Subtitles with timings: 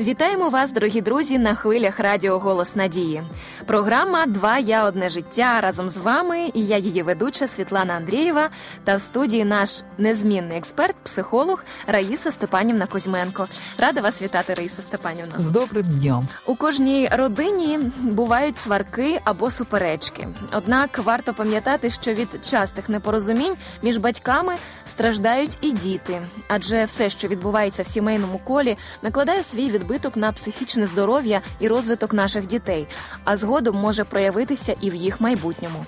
[0.00, 3.22] Вітаємо вас, дорогі друзі, на хвилях Радіо Голос Надії.
[3.66, 6.50] Програма Два я одне життя разом з вами.
[6.54, 8.50] І я її ведуча Світлана Андрієва
[8.84, 13.48] та в студії наш незмінний експерт, психолог Раїса Степанівна Кузьменко.
[13.78, 15.32] Рада вас вітати, Раїса Степанівна.
[15.36, 16.28] З добрим днем.
[16.46, 20.28] У кожній родині бувають сварки або суперечки.
[20.52, 24.54] Однак варто пам'ятати, що від частих непорозумінь між батьками
[24.84, 30.32] страждають і діти, адже все, що відбувається в сімейному колі, накладає свій від відбиток на
[30.32, 32.86] психічне здоров'я і розвиток наших дітей,
[33.24, 35.84] а згодом може проявитися і в їх майбутньому.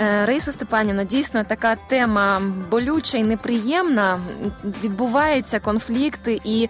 [0.00, 4.20] Е, Раїса Степанівна, дійсно така тема болюча і неприємна.
[4.84, 6.68] Відбуваються конфлікти і.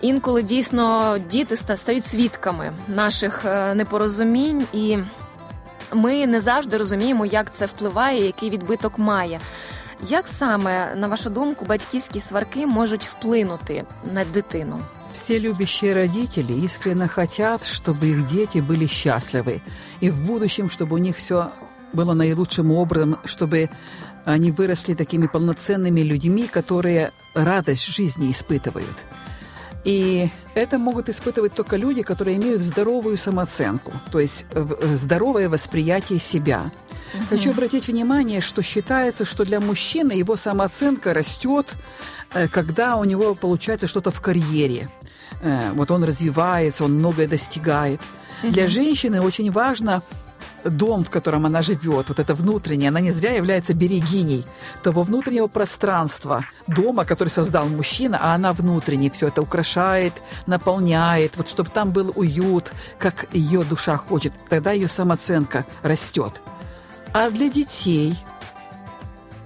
[0.00, 4.98] Інколи дійсно діти стають свідками наших е, непорозумінь, і
[5.92, 9.40] ми не завжди розуміємо, як це впливає, який відбиток має.
[10.08, 14.78] Як саме, на вашу думку, батьківські сварки можуть вплинути на дитину?
[15.18, 19.62] Все любящие родители искренне хотят, чтобы их дети были счастливы.
[20.00, 21.50] И в будущем, чтобы у них все
[21.92, 23.68] было наилучшим образом, чтобы
[24.24, 29.04] они выросли такими полноценными людьми, которые радость жизни испытывают.
[29.84, 36.20] И это могут испытывать только люди, которые имеют здоровую самооценку, то есть э, здоровое восприятие
[36.20, 36.70] себя.
[37.14, 37.22] Угу.
[37.30, 41.74] Хочу обратить внимание, что считается, что для мужчины его самооценка растет,
[42.34, 44.88] э, когда у него получается что-то в карьере.
[45.42, 48.00] Э, вот он развивается, он многое достигает.
[48.42, 48.52] Угу.
[48.52, 50.02] Для женщины очень важно
[50.64, 54.44] дом, в котором она живет, вот это внутреннее, она не зря является берегиней
[54.82, 60.14] того внутреннего пространства дома, который создал мужчина, а она внутренне все это украшает,
[60.46, 66.40] наполняет, вот чтобы там был уют, как ее душа хочет, тогда ее самооценка растет.
[67.12, 68.16] А для детей,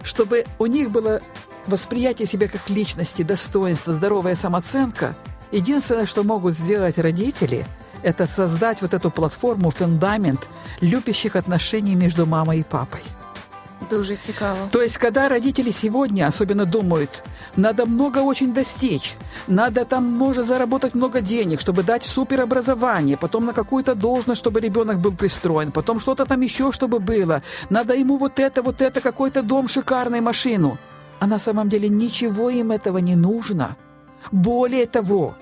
[0.02, 1.20] чтобы у них было
[1.66, 5.14] восприятие себя как личности, достоинство, здоровая самооценка,
[5.52, 7.66] единственное, что могут сделать родители,
[8.02, 10.48] это создать вот эту платформу, фундамент
[10.80, 13.02] любящих отношений между мамой и папой.
[13.92, 14.68] Дуже цікаво.
[14.70, 17.22] То есть, когда родители сегодня особенно думают,
[17.56, 19.16] надо много очень достичь,
[19.48, 24.98] надо там, может, заработать много денег, чтобы дать суперобразование, потом на какую-то должность, чтобы ребенок
[24.98, 29.42] был пристроен, потом что-то там еще, чтобы было, надо ему вот это, вот это, какой-то
[29.42, 30.78] дом, шикарный, машину.
[31.20, 33.76] А на самом деле ничего им этого не нужно.
[34.32, 35.34] Более того,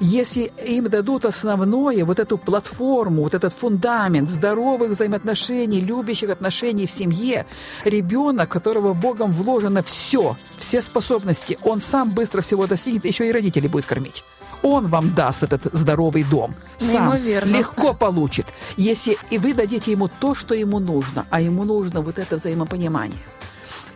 [0.00, 6.90] если им дадут основное, вот эту платформу, вот этот фундамент здоровых взаимоотношений, любящих отношений в
[6.90, 7.46] семье,
[7.84, 13.68] ребенок, которого Богом вложено все, все способности, он сам быстро всего достигнет, еще и родители
[13.68, 14.24] будет кормить.
[14.62, 16.54] Он вам даст этот здоровый дом.
[16.78, 22.00] Сам легко получит, если и вы дадите ему то, что ему нужно, а ему нужно
[22.00, 23.18] вот это взаимопонимание.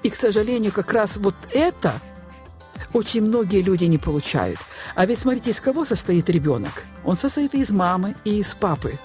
[0.03, 2.01] И, к сожалению, как раз вот это–
[2.93, 4.59] очень многие люди не получают.
[4.95, 6.84] А ведь смотрите, из кого состоит ребенок?
[7.05, 8.99] Он состоит из мамы, и из папы.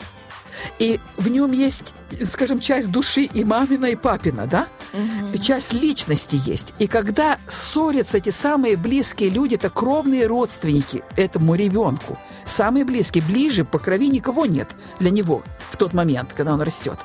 [0.79, 1.93] И в нем есть,
[2.23, 4.67] скажем, часть души и мамина, и папина, да?
[4.93, 5.37] Угу.
[5.39, 6.73] Часть личности есть.
[6.79, 12.17] И когда ссорятся эти самые близкие люди, это кровные родственники этому ребенку.
[12.45, 14.69] Самые близкие, ближе, по крови никого нет
[14.99, 16.99] для него в тот момент, когда он растет.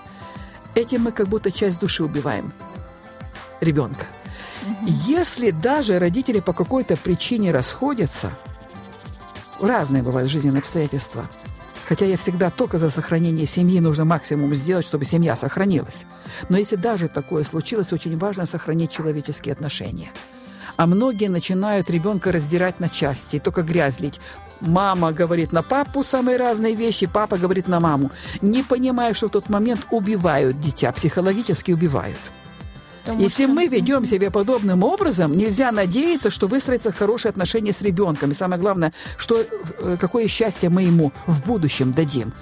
[0.74, 2.52] Этим мы как будто часть души убиваем
[3.60, 4.06] ребенка.
[5.06, 8.32] Если даже родители по какой-то причине расходятся,
[9.60, 11.24] разные бывают жизненные обстоятельства,
[11.86, 16.04] хотя я всегда только за сохранение семьи нужно максимум сделать, чтобы семья сохранилась.
[16.48, 20.10] Но если даже такое случилось, очень важно сохранить человеческие отношения.
[20.76, 24.20] А многие начинают ребенка раздирать на части, только грязь лить.
[24.60, 28.10] Мама говорит на папу самые разные вещи, папа говорит на маму,
[28.40, 32.18] не понимая, что в тот момент убивают дитя, психологически убивают.
[33.02, 33.52] Потому Если что...
[33.52, 38.30] мы ведем себя подобным образом, нельзя надеяться, что выстроятся хорошие отношения с ребенком.
[38.30, 42.32] И самое главное, что, э, какое счастье мы ему в будущем дадим.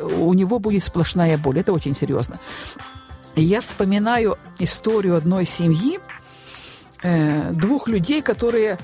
[0.00, 1.58] У него будет сплошная боль.
[1.58, 2.38] Это очень серьезно.
[3.36, 5.98] я вспоминаю историю одной семьи,
[7.02, 8.78] э, двух людей, которые,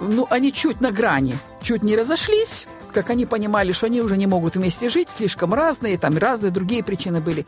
[0.00, 4.26] ну, они чуть на грани, чуть не разошлись, как они понимали, что они уже не
[4.26, 7.44] могут вместе жить, слишком разные, там разные другие причины были.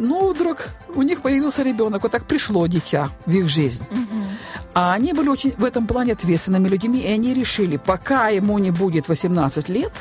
[0.00, 3.84] Ну, вдруг у них появился ребенок, вот так пришло дитя в их жизнь.
[3.90, 4.24] Угу.
[4.72, 8.70] А они были очень в этом плане ответственными людьми, и они решили, пока ему не
[8.70, 9.92] будет 18 лет,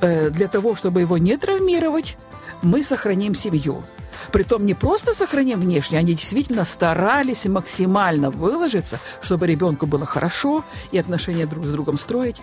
[0.00, 2.18] э, для того, чтобы его не травмировать,
[2.62, 3.84] мы сохраним семью.
[4.32, 10.98] Притом не просто сохраним внешне, они действительно старались максимально выложиться, чтобы ребенку было хорошо и
[10.98, 12.42] отношения друг с другом строить.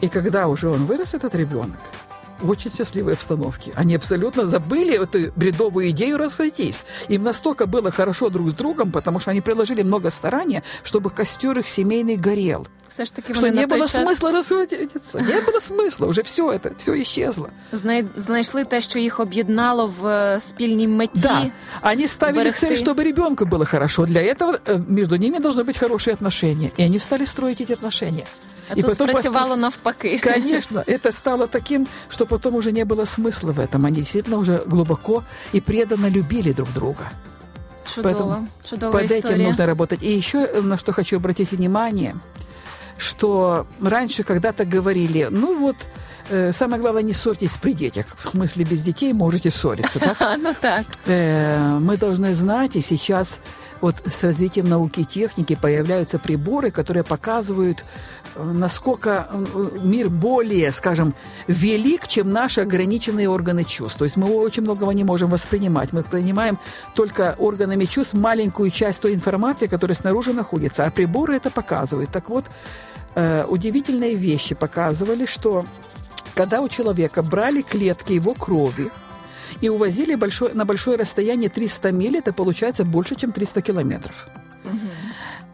[0.00, 1.80] И когда уже он вырос, этот ребенок,
[2.41, 3.71] очень счастливой обстановке.
[3.75, 6.83] Они абсолютно забыли эту бредовую идею разойтись.
[7.07, 11.57] Им настолько было хорошо друг с другом, потому что они приложили много старания, чтобы костер
[11.59, 12.67] их семейный горел.
[12.87, 15.19] Все ж таки Что вони не на той было час смысла разводиться.
[15.21, 16.05] Не было смысла.
[16.07, 17.49] Уже все это, все исчезло.
[17.71, 21.21] знай- знайшли те, що їх об'єднало в е, спільній меті.
[21.21, 21.51] Да,
[21.81, 22.67] они ставили сберегти.
[22.67, 24.05] цель, чтобы ребенку было хорошо.
[24.05, 26.71] Для этого э, между ними должны быть хорошие отношения.
[26.79, 28.25] И они стали строить эти отношения.
[28.70, 30.18] А И тут потом спрацювало навпаки.
[30.18, 33.86] Конечно, это стало таким, что потом уже не было смысла в этом.
[33.86, 37.10] Они действительно уже глубоко и преданно любили друг друга.
[37.86, 39.34] Чудово, Поэтому чудова Под історія.
[39.34, 40.02] этим нужно работать.
[40.02, 42.14] И еще э, на что хочу обратить внимание,
[42.98, 45.76] что раньше когда-то говорили, ну вот,
[46.28, 48.06] э, самое главное, не ссорьтесь при детях.
[48.18, 50.16] В смысле, без детей можете ссориться, так?
[50.38, 50.86] Ну так.
[51.06, 53.40] Э, мы должны знать, и сейчас
[53.80, 57.84] вот с развитием науки и техники появляются приборы, которые показывают,
[58.34, 59.28] э, насколько
[59.82, 61.14] мир более, скажем,
[61.46, 63.98] велик, чем наши ограниченные органы чувств.
[63.98, 65.92] То есть мы очень многого не можем воспринимать.
[65.92, 66.58] Мы принимаем
[66.94, 72.10] только органами чувств маленькую часть той информации, которая снаружи находится, а приборы это показывают.
[72.10, 72.44] Так вот,
[73.48, 75.64] удивительные вещи показывали, что
[76.38, 78.90] когда у человека брали клетки его крови,
[79.60, 84.28] и увозили большое, на большое расстояние 300 миль, это получается больше, чем 300 километров.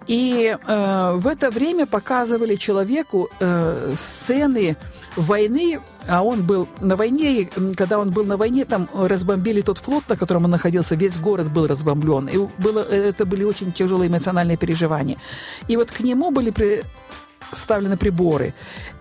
[0.07, 4.77] И э, в это время показывали человеку э, сцены
[5.17, 9.63] войны, а он был на войне, и когда он был на войне, там э, разбомбили
[9.63, 12.29] тот флот, на котором он находился, весь город был разбомблен.
[12.29, 15.17] И было, это были очень тяжелые эмоциональные переживания.
[15.69, 16.53] И вот к нему были
[17.51, 18.53] представлены приборы.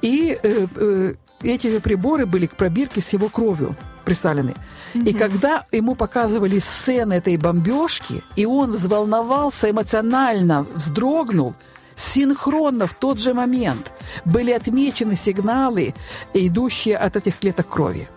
[0.01, 1.13] И э, э,
[1.49, 3.75] эти же приборы были к пробирке с его кровью
[4.05, 4.55] представлены.
[4.93, 11.55] И когда ему показывали сцены этой бомбежки, и он взволновался эмоционально, вздрогнул,
[11.95, 13.93] синхронно в тот же момент
[14.25, 15.93] были отмечены сигналы,
[16.33, 18.07] идущие от этих клеток крови.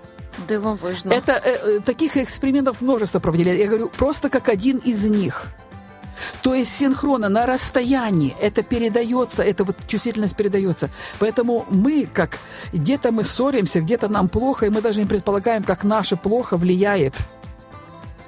[0.49, 1.13] Дивовижно.
[1.13, 3.51] Это э, э, таких экспериментов множество проводили.
[3.51, 5.47] Я говорю, просто как один из них.
[6.43, 10.91] То есть синхронно на расстоянии это передается, эта вот чувствительность передается.
[11.19, 12.39] Поэтому мы, как
[12.73, 17.15] где-то мы ссоримся, где-то нам плохо, и мы даже не предполагаем, как наше плохо влияет.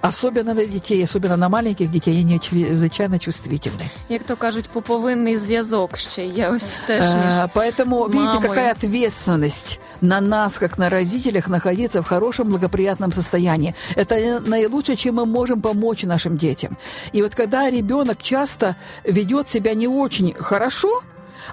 [0.01, 3.91] Особенно на детей, особенно на маленьких детей, они чрезвычайно чувствительны.
[4.09, 7.51] Як то кажуть, поповинний зв'язок ще є ось теж між.
[7.55, 13.75] Поэтому, видите, какая ответственность на нас, как на родителях, находиться в хорошем, благоприятном состоянии.
[13.97, 16.77] Это наилучшее, чем мы можем помочь нашим детям.
[17.13, 21.03] И вот когда ребенок часто ведет себя не очень хорошо,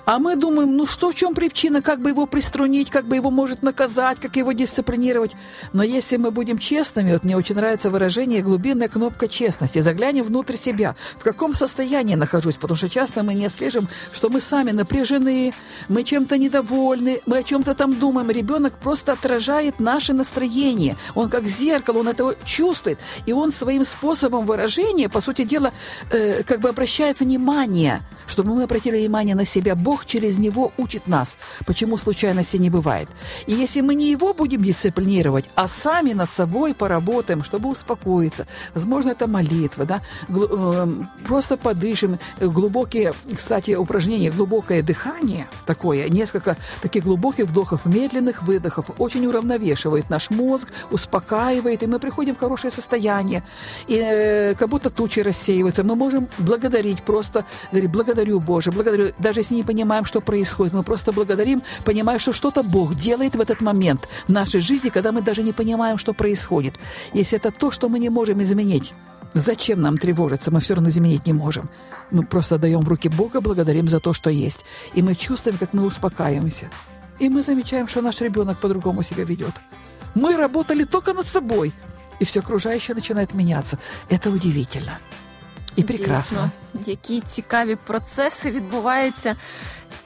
[0.05, 3.31] а мы думаем, ну что, в чем причина, как бы его приструнить, как бы его
[3.31, 5.35] может наказать, как его дисциплинировать.
[5.73, 10.55] Но если мы будем честными, вот мне очень нравится выражение «глубинная кнопка честности», заглянем внутрь
[10.55, 15.53] себя, в каком состоянии нахожусь, потому что часто мы не слежим, что мы сами напряжены,
[15.89, 18.29] мы чем-то недовольны, мы о чем-то там думаем.
[18.29, 20.95] Ребенок просто отражает наше настроение.
[21.13, 22.99] Он как зеркало, он это чувствует.
[23.25, 25.71] И он своим способом выражения, по сути дела,
[26.11, 29.75] э, как бы обращает внимание, чтобы мы обратили внимание на себя.
[29.85, 31.37] Бог через него учит нас,
[31.67, 33.07] почему случайности не бывает.
[33.47, 39.11] И если мы не его будем дисциплинировать, а сами над собой поработаем, чтобы успокоиться, возможно,
[39.11, 40.87] это молитва, да, глу- э,
[41.27, 49.27] просто подышим, глубокие, кстати, упражнения, глубокое дыхание такое, несколько таких глубоких вдохов, медленных выдохов, очень
[49.27, 53.43] уравновешивает наш мозг, успокаивает, и мы приходим в хорошее состояние,
[53.87, 59.41] и э, как будто тучи рассеиваются, мы можем благодарить просто, говорить, благодарю Боже, благодарю, даже
[59.41, 59.74] если не понимаем,
[60.05, 64.61] что происходит, мы просто благодарим, понимая, что что-то Бог делает в этот момент в нашей
[64.61, 66.79] жизни, когда мы даже не понимаем, что происходит.
[67.13, 68.93] Если это то, что мы не можем изменить,
[69.37, 70.49] Зачем нам тревожиться?
[70.49, 71.69] Мы все равно изменить не можем.
[72.09, 74.63] Мы просто даем в руки Бога, благодарим за то, что есть.
[74.93, 76.69] И мы чувствуем, как мы успокаиваемся.
[77.19, 79.53] И мы замечаем, что наш ребенок по-другому себя ведет.
[80.15, 81.73] Мы работали только над собой,
[82.21, 83.77] и все окружающее начинает меняться.
[84.09, 84.99] Это удивительно
[85.76, 86.50] І прекрасно.
[86.74, 89.36] Дійсно, які цікаві процеси відбуваються,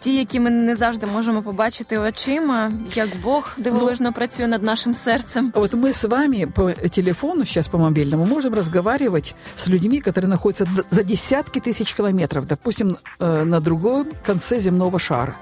[0.00, 5.52] ті, які ми не завжди можемо побачити очима, як Бог дивовижно працює над нашим серцем.
[5.54, 10.64] Вот мы с вами по телефону, сейчас по мобильному, можем разговаривать с людьми, которые находятся
[10.64, 15.34] д- за десятки тысяч километров, допустим, э, на другом конце земного шара.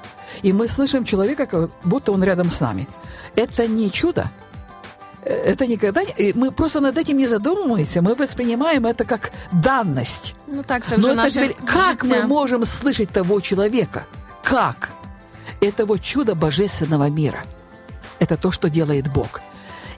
[0.44, 2.86] И мы слышим человека, как будто он рядом с нами.
[3.36, 4.24] Это не чудо.
[5.24, 6.12] Э, Это никогда не...
[6.12, 10.34] и Мы просто над этим не задумываемся, мы воспринимаем это как данность.
[10.46, 12.20] Ну так, це Но вже это наше теперь, как життя.
[12.20, 14.04] мы можем слышать того человека?
[14.42, 14.90] Как?
[15.60, 17.42] Это вот чудо божественного мира.
[18.18, 19.40] Это то, что делает Бог.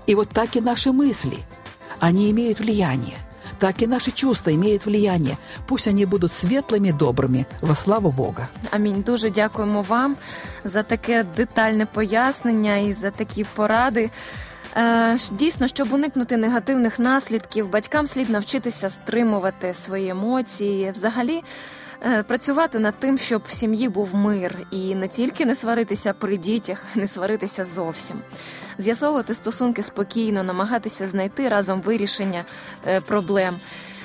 [0.07, 1.39] И вот так и наши мысли.
[2.01, 3.17] Они имеют влияние.
[3.59, 5.39] так и наши чувства имеют влияние.
[5.67, 8.49] Пусть они будут светлыми, добрыми, во славу Бога.
[8.71, 9.03] Амінь.
[9.03, 10.17] Дуже дякуємо вам
[10.65, 14.11] за таке детальне пояснення і за такі поради.
[14.78, 21.44] Е, Дійсно, щоб уникнути негативних наслідків, батькам слід навчитися стримувати свої емоції, взагалі
[22.06, 26.38] е, працювати над тим, щоб в сім'ї був мир, і не тільки не сваритися при
[26.38, 28.22] дітях, не сваритися зовсім.
[28.78, 32.46] З'ясовувати стосунки спокійно, намагатися знайти разом вирішення
[32.88, 33.60] е, проблем.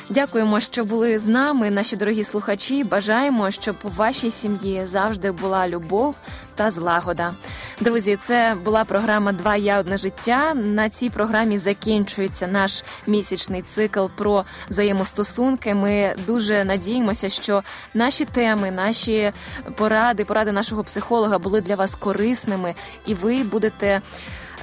[0.09, 2.85] Дякуємо, що були з нами, наші дорогі слухачі.
[2.85, 6.15] Бажаємо, щоб у вашій сім'ї завжди була любов
[6.55, 7.35] та злагода.
[7.81, 10.55] Друзі, це була програма Два я одне життя.
[10.55, 15.75] На цій програмі закінчується наш місячний цикл про взаємостосунки.
[15.75, 17.63] Ми дуже надіємося, що
[17.95, 19.33] наші теми, наші
[19.77, 22.75] поради, поради нашого психолога були для вас корисними,
[23.07, 24.01] і ви будете.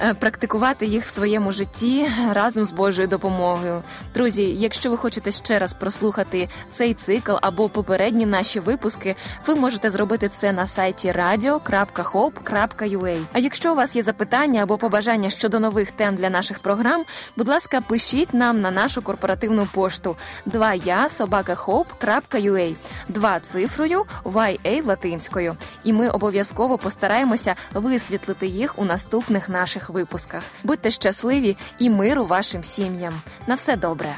[0.00, 3.82] Е, практикувати їх в своєму житті разом з Божою допомогою.
[4.14, 9.90] Друзі, якщо ви хочете ще раз прослухати цей цикл або попередні наші випуски, ви можете
[9.90, 13.18] зробити це на сайті radio.hope.ua.
[13.32, 17.04] А якщо у вас є запитання або побажання щодо нових тем для наших програм,
[17.36, 22.74] будь ласка, пишіть нам на нашу корпоративну пошту 2 я собакахоп.ua,
[23.08, 25.56] 2 цифрою YA латинською.
[25.84, 30.43] І ми обов'язково постараємося висвітлити їх у наступних наших випусках.
[30.63, 33.21] Будьте щасливі і миру вашим сім'ям.
[33.47, 34.17] На все добре.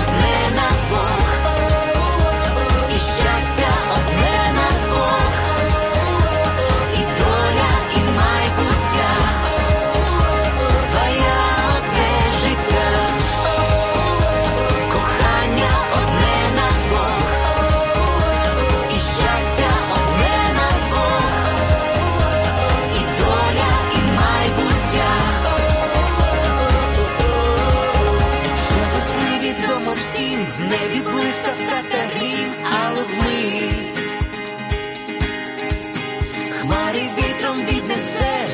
[36.60, 38.46] Хмари вітром віднесе,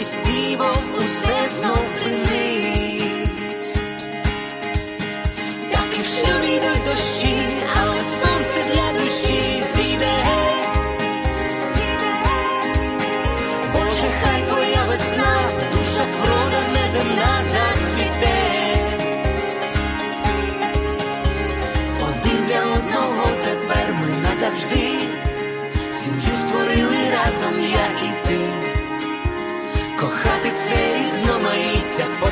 [0.00, 2.63] і співом усе знов примить.